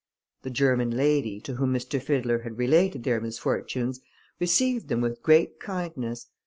The 0.41 0.49
German 0.49 0.89
lady, 0.97 1.39
to 1.41 1.57
whom 1.57 1.75
M. 1.75 1.79
Fiddler 1.79 2.39
had 2.39 2.57
related 2.57 3.03
their 3.03 3.21
misfortunes, 3.21 4.01
received 4.39 4.87
them 4.87 4.99
with 4.99 5.21
great 5.21 5.59
kindness. 5.59 6.25